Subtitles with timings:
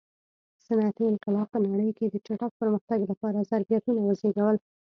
[0.65, 4.57] صنعتي انقلاب په نړۍ کې د چټک پرمختګ لپاره ظرفیتونه وزېږول.